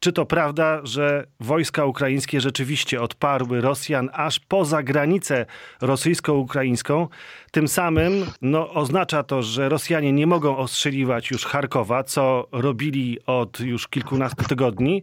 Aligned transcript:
Czy 0.00 0.12
to 0.12 0.26
prawda, 0.26 0.80
że 0.84 1.26
wojska 1.40 1.84
ukraińskie 1.84 2.40
rzeczywiście 2.40 3.02
odparły 3.02 3.60
Rosjan 3.60 4.10
aż 4.12 4.40
poza 4.40 4.82
granicę 4.82 5.46
rosyjsko-ukraińską? 5.80 7.08
Tym 7.50 7.68
samym 7.68 8.26
no, 8.42 8.70
oznacza 8.70 9.22
to, 9.22 9.42
że 9.42 9.68
Rosjanie 9.68 10.12
nie 10.12 10.26
mogą 10.26 10.56
ostrzeliwać 10.56 11.30
już 11.30 11.44
Charkowa, 11.44 12.04
co 12.04 12.48
robili 12.52 13.18
od 13.26 13.60
już 13.60 13.88
kilkunastu 13.88 14.44
tygodni. 14.44 15.02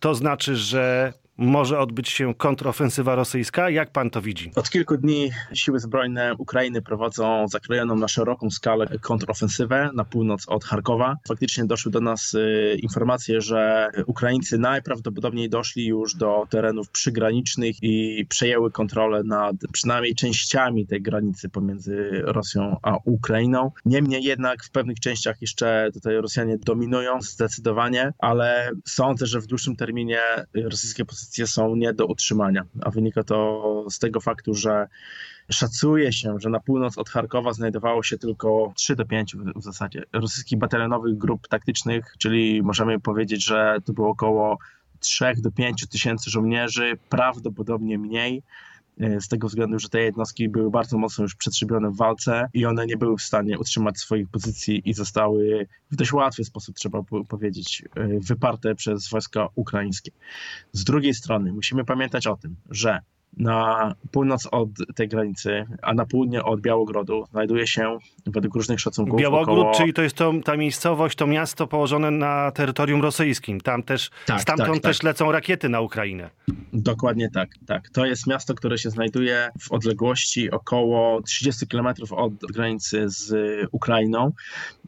To 0.00 0.14
znaczy, 0.14 0.56
że 0.56 1.12
może 1.38 1.78
odbyć 1.78 2.08
się 2.08 2.34
kontrofensywa 2.34 3.14
rosyjska? 3.14 3.70
Jak 3.70 3.90
pan 3.90 4.10
to 4.10 4.22
widzi? 4.22 4.52
Od 4.56 4.70
kilku 4.70 4.96
dni 4.96 5.30
siły 5.54 5.80
zbrojne 5.80 6.34
Ukrainy 6.38 6.82
prowadzą 6.82 7.48
zakrojoną 7.48 7.96
na 7.96 8.08
szeroką 8.08 8.50
skalę 8.50 8.86
kontrofensywę 9.00 9.90
na 9.94 10.04
północ 10.04 10.48
od 10.48 10.64
Charkowa. 10.64 11.16
Faktycznie 11.28 11.64
doszły 11.64 11.92
do 11.92 12.00
nas 12.00 12.34
y, 12.34 12.76
informacje, 12.82 13.40
że 13.40 13.88
Ukraińcy 14.06 14.58
najprawdopodobniej 14.58 15.50
doszli 15.50 15.86
już 15.86 16.14
do 16.14 16.46
terenów 16.50 16.90
przygranicznych 16.90 17.76
i 17.82 18.26
przejęły 18.28 18.70
kontrolę 18.70 19.22
nad 19.24 19.56
przynajmniej 19.72 20.14
częściami 20.14 20.86
tej 20.86 21.02
granicy 21.02 21.48
pomiędzy 21.48 22.22
Rosją 22.24 22.76
a 22.82 22.96
Ukrainą. 23.04 23.70
Niemniej 23.84 24.22
jednak 24.24 24.64
w 24.64 24.70
pewnych 24.70 25.00
częściach 25.00 25.36
jeszcze 25.40 25.90
tutaj 25.94 26.16
Rosjanie 26.16 26.58
dominują 26.58 27.22
zdecydowanie, 27.22 28.12
ale 28.18 28.70
sądzę, 28.84 29.26
że 29.26 29.40
w 29.40 29.46
dłuższym 29.46 29.76
terminie 29.76 30.20
rosyjskie 30.54 31.04
pozycje 31.04 31.25
pozycje 31.26 31.46
są 31.46 31.76
nie 31.76 31.92
do 31.92 32.06
utrzymania, 32.06 32.64
a 32.82 32.90
wynika 32.90 33.24
to 33.24 33.84
z 33.90 33.98
tego 33.98 34.20
faktu, 34.20 34.54
że 34.54 34.88
szacuje 35.50 36.12
się, 36.12 36.36
że 36.40 36.50
na 36.50 36.60
północ 36.60 36.98
od 36.98 37.08
Charkowa 37.08 37.52
znajdowało 37.52 38.02
się 38.02 38.18
tylko 38.18 38.72
3 38.76 38.96
do 38.96 39.06
5 39.06 39.36
w 39.56 39.62
zasadzie 39.62 40.02
rosyjskich 40.12 40.58
batalionowych 40.58 41.18
grup 41.18 41.48
taktycznych, 41.48 42.14
czyli 42.18 42.62
możemy 42.62 43.00
powiedzieć, 43.00 43.44
że 43.44 43.78
to 43.84 43.92
było 43.92 44.08
około 44.08 44.58
3 45.00 45.24
do 45.38 45.50
5 45.50 45.88
tysięcy 45.88 46.30
żołnierzy, 46.30 46.98
prawdopodobnie 47.08 47.98
mniej 47.98 48.42
z 49.20 49.28
tego 49.28 49.48
względu, 49.48 49.78
że 49.78 49.88
te 49.88 50.00
jednostki 50.00 50.48
były 50.48 50.70
bardzo 50.70 50.98
mocno 50.98 51.22
już 51.22 51.34
przetrzebione 51.34 51.90
w 51.90 51.96
walce 51.96 52.48
i 52.54 52.66
one 52.66 52.86
nie 52.86 52.96
były 52.96 53.16
w 53.16 53.22
stanie 53.22 53.58
utrzymać 53.58 53.98
swoich 53.98 54.28
pozycji 54.28 54.82
i 54.84 54.94
zostały 54.94 55.66
w 55.90 55.96
dość 55.96 56.12
łatwy 56.12 56.44
sposób, 56.44 56.76
trzeba 56.76 57.02
powiedzieć, 57.28 57.84
e, 57.96 58.08
wyparte 58.20 58.74
przez 58.74 59.08
wojska 59.08 59.48
ukraińskie. 59.54 60.10
Z 60.72 60.84
drugiej 60.84 61.14
strony 61.14 61.52
musimy 61.52 61.84
pamiętać 61.84 62.26
o 62.26 62.36
tym, 62.36 62.56
że 62.70 63.00
na 63.36 63.94
północ 64.10 64.48
od 64.50 64.68
tej 64.94 65.08
granicy, 65.08 65.66
a 65.82 65.94
na 65.94 66.06
południe 66.06 66.44
od 66.44 66.60
Białogrodu 66.60 67.24
znajduje 67.30 67.66
się 67.66 67.98
według 68.26 68.54
różnych 68.54 68.80
szacunków 68.80 69.20
Białogród, 69.20 69.58
około... 69.58 69.74
czyli 69.74 69.92
to 69.92 70.02
jest 70.02 70.16
to, 70.16 70.32
ta 70.44 70.56
miejscowość, 70.56 71.16
to 71.16 71.26
miasto 71.26 71.66
położone 71.66 72.10
na 72.10 72.50
terytorium 72.50 73.02
rosyjskim. 73.02 73.60
Tam 73.60 73.82
też, 73.82 74.10
tak, 74.26 74.40
stamtąd 74.40 74.72
tak, 74.72 74.82
też 74.82 74.98
tak. 74.98 75.04
lecą 75.04 75.32
rakiety 75.32 75.68
na 75.68 75.80
Ukrainę. 75.80 76.30
Dokładnie 76.72 77.30
tak, 77.30 77.48
tak. 77.66 77.88
To 77.88 78.06
jest 78.06 78.26
miasto, 78.26 78.54
które 78.54 78.78
się 78.78 78.90
znajduje 78.90 79.50
w 79.60 79.72
odległości 79.72 80.50
około 80.50 81.22
30 81.22 81.66
km 81.66 81.88
od 82.10 82.32
granicy 82.32 83.04
z 83.06 83.34
Ukrainą 83.72 84.32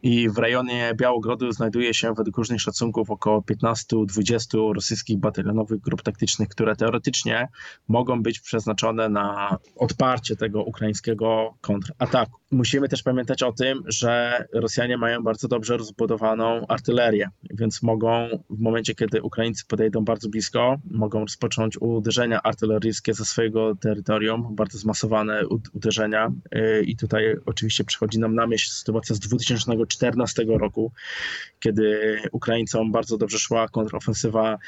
i 0.02 0.30
w 0.30 0.38
rejonie 0.38 0.92
Białogrodu 0.96 1.52
znajduje 1.52 1.94
się 1.94 2.14
według 2.14 2.36
różnych 2.36 2.60
szacunków 2.60 3.10
około 3.10 3.40
15-20 3.40 4.74
rosyjskich 4.74 5.18
batalionowych 5.18 5.80
grup 5.80 6.02
taktycznych, 6.02 6.48
które 6.48 6.76
teoretycznie 6.76 7.48
mogą 7.88 8.22
być 8.22 8.40
przeznaczone 8.40 9.08
na 9.08 9.56
odparcie 9.76 10.36
tego 10.36 10.62
ukraińskiego 10.64 11.54
kontrataku. 11.60 12.40
Musimy 12.50 12.88
też 12.88 13.02
pamiętać 13.02 13.42
o 13.42 13.52
tym, 13.52 13.82
że 13.86 14.44
Rosjanie 14.52 14.96
mają 14.96 15.22
bardzo 15.22 15.48
dobrze 15.48 15.76
rozbudowaną 15.76 16.66
artylerię, 16.68 17.28
więc 17.50 17.82
mogą 17.82 18.28
w 18.50 18.60
momencie, 18.60 18.94
kiedy 18.94 19.22
Ukraińcy 19.22 19.64
podejdą 19.68 20.04
bardzo 20.04 20.28
blisko, 20.28 20.76
mogą 20.90 21.20
rozpocząć 21.20 21.80
uderzenia 21.80 22.42
artyleryjskie 22.42 23.14
ze 23.14 23.24
swojego 23.24 23.76
terytorium, 23.76 24.54
bardzo 24.54 24.78
zmasowane 24.78 25.42
uderzenia. 25.72 26.32
Y, 26.54 26.82
i 26.84 26.96
tutaj 26.96 27.36
oczywiście 27.46 27.84
przychodzi 27.84 28.18
nam 28.18 28.34
na 28.34 28.46
myśl 28.46 28.70
sytuacja 28.70 29.14
z 29.14 29.18
2014 29.18 30.44
roku, 30.48 30.92
kiedy 31.60 32.18
Ukraińcom 32.32 32.92
bardzo 32.92 33.18
dobrze 33.18 33.38
szła 33.38 33.68
kontrofensywa 33.68 34.58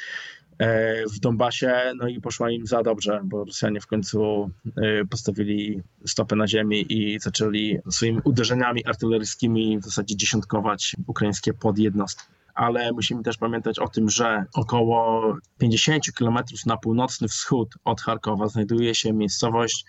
w 1.17 1.21
Donbasie, 1.21 1.93
no 1.97 2.09
i 2.09 2.21
poszła 2.21 2.51
im 2.51 2.67
za 2.67 2.83
dobrze, 2.83 3.21
bo 3.25 3.45
Rosjanie 3.45 3.81
w 3.81 3.87
końcu 3.87 4.51
e, 4.77 5.05
postawili 5.05 5.83
stopę 6.07 6.37
na 6.37 6.47
ziemi 6.47 6.87
i 6.89 7.21
zaczęli 7.21 7.79
swoimi 7.91 8.21
uderzeniami 8.25 8.87
artyleryjskimi 8.87 9.79
w 9.79 9.85
zasadzie 9.85 10.17
dziesiątkować 10.17 10.97
ukraińskie 11.07 11.55
podjednostki 11.55 12.40
ale 12.55 12.93
musimy 12.93 13.23
też 13.23 13.37
pamiętać 13.37 13.79
o 13.79 13.89
tym, 13.89 14.11
że 14.11 14.45
około 14.55 15.23
50 15.59 16.05
km 16.13 16.39
na 16.67 16.77
północny 16.77 17.29
wschód 17.29 17.75
od 17.85 18.01
Charkowa 18.01 18.49
znajduje 18.49 18.95
się 18.95 19.13
miejscowość 19.13 19.85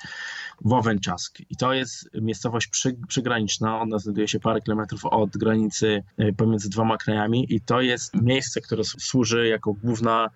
Wowenczask. 0.62 1.40
I 1.50 1.56
to 1.56 1.74
jest 1.74 2.10
miejscowość 2.22 2.68
przy, 2.68 2.98
przygraniczna, 3.08 3.82
ona 3.82 4.00
znajduje 4.00 4.28
się 4.28 4.40
parę 4.40 4.62
kilometrów 4.62 5.06
od 5.06 5.38
granicy 5.38 6.04
e, 6.18 6.34
pomiędzy 6.34 6.70
dwoma 6.70 6.98
krajami 6.98 7.46
i 7.50 7.62
to 7.62 7.82
jest 7.82 8.22
miejsce, 8.22 8.62
które 8.62 8.84
służy 8.84 9.48
jako 9.48 9.74
główna 9.74 10.30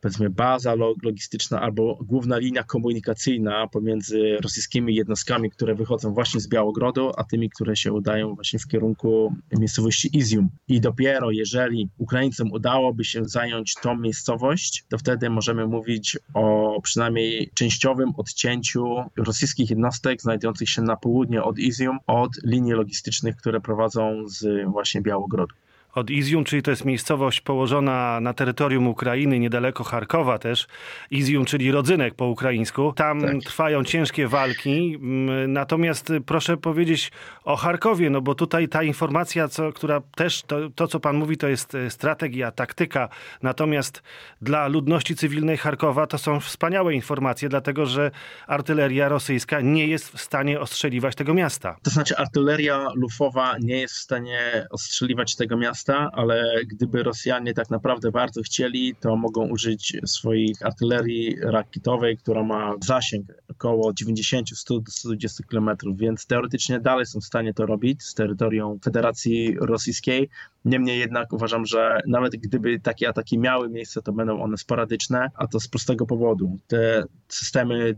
powiedzmy 0.00 0.30
baza 0.30 0.74
logistyczna 1.02 1.60
albo 1.60 1.98
główna 2.06 2.38
linia 2.38 2.62
komunikacyjna 2.62 3.68
pomiędzy 3.68 4.38
rosyjskimi 4.42 4.94
jednostkami, 4.94 5.50
które 5.50 5.74
wychodzą 5.74 6.14
właśnie 6.14 6.40
z 6.40 6.48
Białogrodu, 6.48 7.12
a 7.16 7.24
tymi, 7.24 7.50
które 7.50 7.76
się 7.76 7.92
udają 7.92 8.34
właśnie 8.34 8.58
w 8.58 8.66
kierunku 8.66 9.34
miejscowości 9.58 10.18
Izium. 10.18 10.48
I 10.68 10.80
dopiero 10.80 11.30
jeżeli 11.30 11.88
Ukraińcom 11.98 12.52
udałoby 12.52 13.04
się 13.04 13.24
zająć 13.24 13.74
tą 13.74 13.96
miejscowość, 13.96 14.84
to 14.88 14.98
wtedy 14.98 15.30
możemy 15.30 15.66
mówić 15.66 16.18
o 16.34 16.76
przynajmniej 16.82 17.50
częściowym 17.54 18.12
odcięciu 18.16 18.84
rosyjskich 19.16 19.70
jednostek 19.70 20.22
znajdujących 20.22 20.68
się 20.68 20.82
na 20.82 20.96
południe 20.96 21.42
od 21.42 21.58
Izium 21.58 21.98
od 22.06 22.30
linii 22.44 22.72
logistycznych, 22.72 23.36
które 23.36 23.60
prowadzą 23.60 24.28
z 24.28 24.70
właśnie 24.70 25.00
Białogrodu 25.00 25.54
od 25.94 26.10
Izium, 26.10 26.44
czyli 26.44 26.62
to 26.62 26.70
jest 26.70 26.84
miejscowość 26.84 27.40
położona 27.40 28.20
na 28.20 28.34
terytorium 28.34 28.88
Ukrainy, 28.88 29.38
niedaleko 29.38 29.84
Charkowa 29.84 30.38
też. 30.38 30.66
Izium, 31.10 31.44
czyli 31.44 31.72
rodzynek 31.72 32.14
po 32.14 32.26
ukraińsku. 32.26 32.92
Tam 32.96 33.22
tak. 33.22 33.36
trwają 33.44 33.84
ciężkie 33.84 34.28
walki. 34.28 34.98
Mm, 35.02 35.52
natomiast 35.52 36.12
proszę 36.26 36.56
powiedzieć 36.56 37.12
o 37.44 37.56
Charkowie, 37.56 38.10
no 38.10 38.20
bo 38.20 38.34
tutaj 38.34 38.68
ta 38.68 38.82
informacja, 38.82 39.48
co, 39.48 39.72
która 39.72 40.00
też, 40.14 40.42
to, 40.42 40.56
to 40.74 40.88
co 40.88 41.00
pan 41.00 41.16
mówi, 41.16 41.36
to 41.36 41.48
jest 41.48 41.74
e, 41.74 41.90
strategia, 41.90 42.52
taktyka. 42.52 43.08
Natomiast 43.42 44.02
dla 44.42 44.68
ludności 44.68 45.16
cywilnej 45.16 45.56
Charkowa 45.56 46.06
to 46.06 46.18
są 46.18 46.40
wspaniałe 46.40 46.94
informacje, 46.94 47.48
dlatego 47.48 47.86
że 47.86 48.10
artyleria 48.46 49.08
rosyjska 49.08 49.60
nie 49.60 49.86
jest 49.86 50.08
w 50.08 50.20
stanie 50.20 50.60
ostrzeliwać 50.60 51.14
tego 51.14 51.34
miasta. 51.34 51.76
To 51.82 51.90
znaczy 51.90 52.16
artyleria 52.16 52.86
lufowa 52.94 53.56
nie 53.60 53.80
jest 53.80 53.94
w 53.94 53.98
stanie 53.98 54.66
ostrzeliwać 54.70 55.36
tego 55.36 55.56
miasta 55.56 55.79
miasta, 55.80 56.10
ale 56.12 56.64
gdyby 56.66 57.02
Rosjanie 57.02 57.54
tak 57.54 57.70
naprawdę 57.70 58.10
bardzo 58.10 58.42
chcieli, 58.42 58.94
to 59.00 59.16
mogą 59.16 59.48
użyć 59.48 59.96
swoich 60.06 60.66
artylerii 60.66 61.36
rakietowej, 61.42 62.16
która 62.16 62.42
ma 62.42 62.74
zasięg 62.84 63.26
około 63.48 63.92
90-120 63.92 65.44
km, 65.48 65.70
więc 65.96 66.26
teoretycznie 66.26 66.80
dalej 66.80 67.06
są 67.06 67.20
w 67.20 67.24
stanie 67.24 67.54
to 67.54 67.66
robić 67.66 68.02
z 68.02 68.14
terytorium 68.14 68.80
Federacji 68.80 69.56
Rosyjskiej. 69.60 70.28
Niemniej 70.64 70.98
jednak 70.98 71.32
uważam, 71.32 71.66
że 71.66 72.00
nawet 72.06 72.32
gdyby 72.32 72.80
takie 72.80 73.08
ataki 73.08 73.38
miały 73.38 73.68
miejsce, 73.68 74.02
to 74.02 74.12
będą 74.12 74.42
one 74.42 74.56
sporadyczne, 74.56 75.30
a 75.34 75.46
to 75.46 75.60
z 75.60 75.68
prostego 75.68 76.06
powodu. 76.06 76.58
Te 76.66 77.04
systemy 77.28 77.94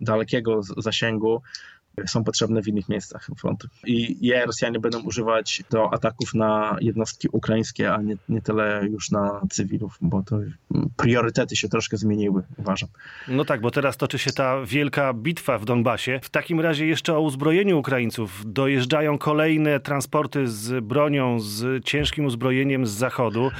dalekiego 0.00 0.60
zasięgu 0.62 1.42
są 2.06 2.24
potrzebne 2.24 2.62
w 2.62 2.68
innych 2.68 2.88
miejscach 2.88 3.28
frontu. 3.38 3.68
I 3.86 4.26
je 4.26 4.46
Rosjanie 4.46 4.80
będą 4.80 5.02
używać 5.02 5.62
do 5.70 5.92
ataków 5.92 6.34
na 6.34 6.76
jednostki 6.80 7.28
ukraińskie, 7.32 7.92
a 7.92 8.02
nie, 8.02 8.16
nie 8.28 8.42
tyle 8.42 8.86
już 8.90 9.10
na 9.10 9.40
cywilów, 9.50 9.98
bo 10.00 10.22
to 10.22 10.38
priorytety 10.96 11.56
się 11.56 11.68
troszkę 11.68 11.96
zmieniły, 11.96 12.42
uważam. 12.56 12.88
No 13.28 13.44
tak, 13.44 13.60
bo 13.60 13.70
teraz 13.70 13.96
toczy 13.96 14.18
się 14.18 14.32
ta 14.32 14.64
wielka 14.64 15.14
bitwa 15.14 15.58
w 15.58 15.64
Donbasie. 15.64 16.20
W 16.22 16.30
takim 16.30 16.60
razie 16.60 16.86
jeszcze 16.86 17.14
o 17.14 17.20
uzbrojeniu 17.20 17.78
Ukraińców. 17.78 18.42
Dojeżdżają 18.46 19.18
kolejne 19.18 19.80
transporty 19.80 20.48
z 20.48 20.84
bronią, 20.84 21.40
z 21.40 21.84
ciężkim 21.84 22.24
uzbrojeniem 22.24 22.86
z 22.86 22.90
zachodu. 22.90 23.50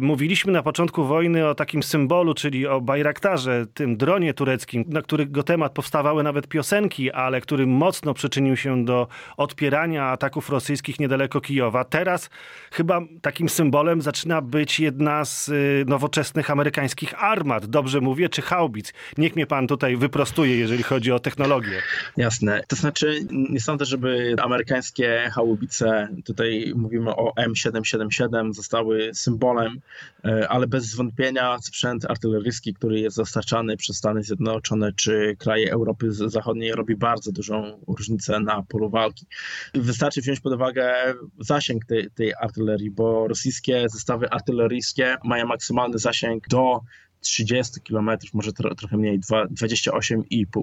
Mówiliśmy 0.00 0.52
na 0.52 0.62
początku 0.62 1.04
wojny 1.04 1.48
o 1.48 1.54
takim 1.54 1.82
symbolu, 1.82 2.34
czyli 2.34 2.66
o 2.66 2.80
Bajraktarze, 2.80 3.66
tym 3.74 3.96
dronie 3.96 4.34
tureckim, 4.34 4.84
na 4.88 5.02
którego 5.02 5.42
temat 5.42 5.72
powstawały 5.72 6.22
nawet 6.22 6.48
piosenki, 6.48 7.10
ale 7.10 7.40
który 7.40 7.61
który 7.62 7.72
mocno 7.72 8.14
przyczynił 8.14 8.56
się 8.56 8.84
do 8.84 9.08
odpierania 9.36 10.04
ataków 10.04 10.50
rosyjskich 10.50 11.00
niedaleko 11.00 11.40
Kijowa. 11.40 11.84
Teraz 11.84 12.30
chyba 12.72 13.00
takim 13.22 13.48
symbolem 13.48 14.02
zaczyna 14.02 14.40
być 14.40 14.80
jedna 14.80 15.24
z 15.24 15.48
y, 15.48 15.84
nowoczesnych 15.86 16.50
amerykańskich 16.50 17.22
armat. 17.22 17.66
Dobrze 17.66 18.00
mówię, 18.00 18.28
czy 18.28 18.42
haubic? 18.42 18.92
Niech 19.18 19.36
mnie 19.36 19.46
pan 19.46 19.66
tutaj 19.66 19.96
wyprostuje, 19.96 20.56
jeżeli 20.56 20.82
chodzi 20.82 21.12
o 21.12 21.18
technologię. 21.18 21.82
Jasne. 22.16 22.62
To 22.68 22.76
znaczy, 22.76 23.26
nie 23.30 23.60
sądzę, 23.60 23.84
żeby 23.84 24.36
amerykańskie 24.42 25.30
haubice, 25.34 26.08
tutaj 26.24 26.72
mówimy 26.76 27.16
o 27.16 27.32
M777, 27.48 28.52
zostały 28.52 29.10
symbolem, 29.14 29.80
e, 30.24 30.48
ale 30.48 30.66
bez 30.66 30.84
zwątpienia 30.84 31.58
sprzęt 31.58 32.10
artyleryjski, 32.10 32.74
który 32.74 33.00
jest 33.00 33.16
dostarczany 33.16 33.76
przez 33.76 33.96
Stany 33.96 34.22
Zjednoczone 34.22 34.92
czy 34.92 35.36
kraje 35.38 35.72
Europy 35.72 36.12
Zachodniej 36.12 36.72
robi 36.72 36.96
bardzo 36.96 37.32
dużą 37.52 37.84
różnicę 37.98 38.40
na 38.40 38.62
polu 38.62 38.90
walki. 38.90 39.26
Wystarczy 39.74 40.20
wziąć 40.20 40.40
pod 40.40 40.52
uwagę 40.52 40.94
zasięg 41.38 41.84
tej, 41.84 42.10
tej 42.10 42.34
artylerii, 42.34 42.90
bo 42.90 43.28
rosyjskie 43.28 43.86
zestawy 43.88 44.30
artyleryjskie 44.30 45.16
mają 45.24 45.46
maksymalny 45.46 45.98
zasięg 45.98 46.48
do 46.48 46.80
30 47.20 47.80
km, 47.80 48.10
może 48.34 48.52
tro, 48.52 48.74
trochę 48.74 48.96
mniej, 48.96 49.20
28,5. 49.20 50.62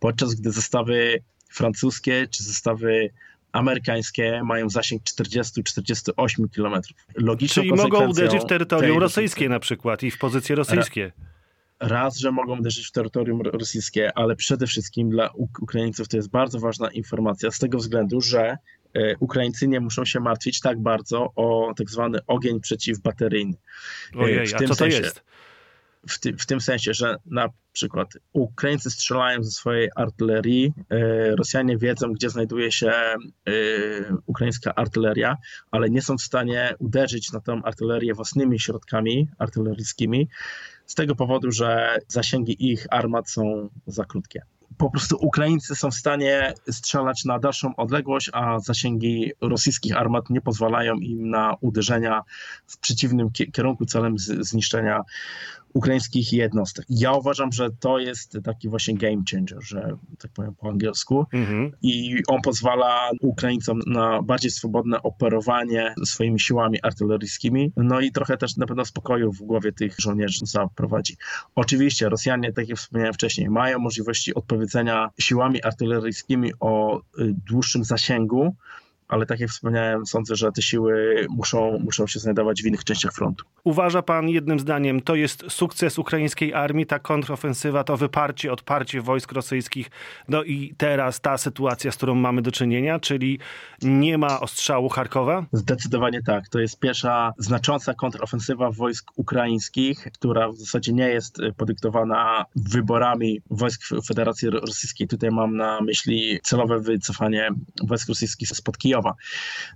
Podczas 0.00 0.34
gdy 0.34 0.50
zestawy 0.50 1.22
francuskie 1.48 2.26
czy 2.30 2.42
zestawy 2.42 3.10
amerykańskie 3.52 4.42
mają 4.44 4.70
zasięg 4.70 5.02
40-48 5.02 6.12
km. 6.54 6.82
Logiczną 7.14 7.62
Czyli 7.62 7.74
mogą 7.74 8.08
uderzyć 8.08 8.42
w 8.42 8.46
terytorium 8.46 8.98
rosyjskie 8.98 9.48
na 9.48 9.60
przykład 9.60 10.02
i 10.02 10.10
w 10.10 10.18
pozycje 10.18 10.56
rosyjskie. 10.56 11.12
Raz, 11.82 12.18
że 12.18 12.32
mogą 12.32 12.58
uderzyć 12.58 12.86
w 12.86 12.92
terytorium 12.92 13.40
rosyjskie, 13.40 14.12
ale 14.14 14.36
przede 14.36 14.66
wszystkim 14.66 15.10
dla 15.10 15.30
Ukraińców 15.60 16.08
to 16.08 16.16
jest 16.16 16.30
bardzo 16.30 16.58
ważna 16.58 16.90
informacja 16.90 17.50
z 17.50 17.58
tego 17.58 17.78
względu, 17.78 18.20
że 18.20 18.56
e, 18.94 19.16
Ukraińcy 19.20 19.68
nie 19.68 19.80
muszą 19.80 20.04
się 20.04 20.20
martwić 20.20 20.60
tak 20.60 20.80
bardzo 20.80 21.32
o 21.36 21.72
tak 21.76 21.90
zwany 21.90 22.18
ogień 22.26 22.60
przeciwbateryjny. 22.60 23.56
E, 24.16 24.18
Ojej, 24.18 24.46
w 24.46 24.52
tym 24.52 24.56
a 24.56 24.60
co 24.60 24.66
to 24.68 24.74
sensie, 24.74 24.98
jest? 24.98 25.22
w, 26.08 26.20
ty, 26.20 26.36
w 26.36 26.46
tym 26.46 26.60
sensie, 26.60 26.94
że 26.94 27.16
na 27.26 27.48
przykład 27.72 28.08
Ukraińcy 28.32 28.90
strzelają 28.90 29.42
ze 29.42 29.50
swojej 29.50 29.90
artylerii, 29.96 30.72
e, 30.90 31.36
Rosjanie 31.36 31.78
wiedzą, 31.78 32.12
gdzie 32.12 32.30
znajduje 32.30 32.72
się 32.72 32.92
ukraińska 34.26 34.74
artyleria, 34.74 35.36
ale 35.70 35.90
nie 35.90 36.02
są 36.02 36.18
w 36.18 36.22
stanie 36.22 36.74
uderzyć 36.78 37.32
na 37.32 37.40
tę 37.40 37.60
artylerię 37.64 38.14
własnymi 38.14 38.60
środkami 38.60 39.28
artyleryjskimi, 39.38 40.28
z 40.92 40.94
tego 40.94 41.14
powodu, 41.14 41.52
że 41.52 41.98
zasięgi 42.08 42.72
ich 42.72 42.86
armat 42.90 43.30
są 43.30 43.68
za 43.86 44.04
krótkie. 44.04 44.42
Po 44.78 44.90
prostu 44.90 45.16
Ukraińcy 45.20 45.74
są 45.74 45.90
w 45.90 45.94
stanie 45.94 46.54
strzelać 46.70 47.24
na 47.24 47.38
dalszą 47.38 47.76
odległość, 47.76 48.30
a 48.32 48.58
zasięgi 48.60 49.32
rosyjskich 49.40 49.96
armat 49.96 50.30
nie 50.30 50.40
pozwalają 50.40 50.94
im 50.94 51.30
na 51.30 51.56
uderzenia 51.60 52.22
w 52.66 52.78
przeciwnym 52.78 53.28
kierunku 53.52 53.86
celem 53.86 54.18
zniszczenia 54.18 55.00
ukraińskich 55.74 56.32
jednostek. 56.32 56.86
Ja 56.88 57.12
uważam, 57.12 57.52
że 57.52 57.70
to 57.80 57.98
jest 57.98 58.38
taki 58.44 58.68
właśnie 58.68 58.94
game 58.94 59.22
changer, 59.30 59.58
że 59.62 59.96
tak 60.18 60.30
powiem 60.32 60.54
po 60.54 60.68
angielsku 60.68 61.26
mhm. 61.32 61.72
i 61.82 62.22
on 62.28 62.42
pozwala 62.42 63.10
Ukraińcom 63.20 63.80
na 63.86 64.22
bardziej 64.22 64.50
swobodne 64.50 65.02
operowanie 65.02 65.94
swoimi 66.04 66.40
siłami 66.40 66.78
artyleryjskimi, 66.82 67.72
no 67.76 68.00
i 68.00 68.12
trochę 68.12 68.36
też 68.36 68.56
na 68.56 68.66
pewno 68.66 68.84
spokoju 68.84 69.32
w 69.32 69.42
głowie 69.42 69.72
tych 69.72 69.94
żołnierzy 69.98 70.46
zaprowadzi. 70.46 71.16
Oczywiście 71.54 72.08
Rosjanie, 72.08 72.52
tak 72.52 72.68
jak 72.68 72.78
wspomniałem 72.78 73.14
wcześniej, 73.14 73.50
mają 73.50 73.78
możliwości 73.78 74.34
odpowiedzenia 74.34 75.10
siłami 75.20 75.62
artyleryjskimi 75.62 76.52
o 76.60 76.98
y, 76.98 77.02
dłuższym 77.46 77.84
zasięgu, 77.84 78.56
ale 79.12 79.26
tak 79.26 79.40
jak 79.40 79.50
wspomniałem, 79.50 80.06
sądzę, 80.06 80.36
że 80.36 80.52
te 80.52 80.62
siły 80.62 81.26
muszą, 81.28 81.78
muszą 81.84 82.06
się 82.06 82.18
znajdować 82.18 82.62
w 82.62 82.66
innych 82.66 82.84
częściach 82.84 83.12
frontu. 83.12 83.44
Uważa 83.64 84.02
pan 84.02 84.28
jednym 84.28 84.60
zdaniem, 84.60 85.00
to 85.00 85.14
jest 85.14 85.44
sukces 85.48 85.98
ukraińskiej 85.98 86.54
armii, 86.54 86.86
ta 86.86 86.98
kontrofensywa, 86.98 87.84
to 87.84 87.96
wyparcie, 87.96 88.52
odparcie 88.52 89.00
wojsk 89.00 89.32
rosyjskich, 89.32 89.90
no 90.28 90.42
i 90.42 90.74
teraz 90.76 91.20
ta 91.20 91.38
sytuacja, 91.38 91.92
z 91.92 91.96
którą 91.96 92.14
mamy 92.14 92.42
do 92.42 92.52
czynienia, 92.52 92.98
czyli 92.98 93.38
nie 93.82 94.18
ma 94.18 94.40
ostrzału 94.40 94.88
Charkowa? 94.88 95.46
Zdecydowanie 95.52 96.22
tak. 96.22 96.48
To 96.48 96.58
jest 96.58 96.78
pierwsza 96.78 97.32
znacząca 97.38 97.94
kontrofensywa 97.94 98.70
wojsk 98.70 99.10
ukraińskich, 99.16 100.08
która 100.14 100.48
w 100.48 100.56
zasadzie 100.56 100.92
nie 100.92 101.08
jest 101.08 101.38
podyktowana 101.56 102.44
wyborami 102.56 103.40
wojsk 103.50 103.82
Federacji 104.06 104.50
Rosyjskiej. 104.50 105.08
Tutaj 105.08 105.30
mam 105.30 105.56
na 105.56 105.80
myśli 105.80 106.40
celowe 106.42 106.80
wycofanie 106.80 107.50
wojsk 107.82 108.08
rosyjskich 108.08 108.48
spod 108.48 108.78
Kijowa 108.78 109.01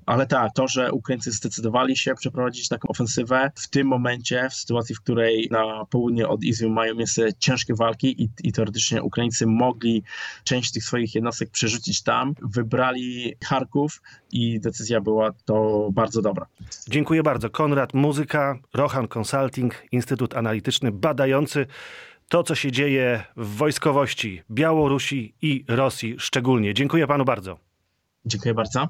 ale 0.07 0.27
tak, 0.27 0.53
to, 0.55 0.69
że 0.69 0.93
Ukraińcy 0.93 1.33
zdecydowali 1.33 1.97
się 1.97 2.15
przeprowadzić 2.15 2.69
taką 2.69 2.89
ofensywę 2.89 3.51
w 3.55 3.69
tym 3.69 3.87
momencie, 3.87 4.49
w 4.51 4.55
sytuacji, 4.55 4.95
w 4.95 5.01
której 5.01 5.49
na 5.51 5.85
południe 5.91 6.29
od 6.29 6.45
Izum 6.45 6.73
mają 6.73 6.95
miejsce 6.95 7.35
ciężkie 7.39 7.75
walki 7.75 8.23
i, 8.23 8.29
i 8.45 8.53
teoretycznie 8.53 9.03
Ukraińcy 9.03 9.47
mogli 9.47 10.03
część 10.45 10.73
tych 10.73 10.85
swoich 10.85 11.15
jednostek 11.15 11.51
przerzucić 11.51 12.03
tam, 12.03 12.35
wybrali 12.43 13.35
Charków 13.45 14.03
i 14.33 14.61
decyzja 14.61 15.01
była 15.01 15.33
to 15.45 15.89
bardzo 15.93 16.23
dobra. 16.23 16.47
Dziękuję 16.89 17.23
bardzo. 17.23 17.51
Konrad 17.51 17.95
Muzyka, 17.95 18.59
Rohan 18.75 19.09
Consulting, 19.19 19.83
Instytut 19.93 20.37
Analityczny 20.37 20.93
badający 20.93 21.67
to, 22.29 22.43
co 22.43 22.55
się 22.55 22.73
dzieje 22.73 23.25
w 23.37 23.57
wojskowości 23.57 24.43
Białorusi 24.51 25.35
i 25.43 25.65
Rosji 25.69 26.15
szczególnie. 26.19 26.75
Dziękuję 26.75 27.07
panu 27.07 27.25
bardzo. 27.25 27.59
Dziękuję 28.27 28.55
bardzo. 28.55 28.89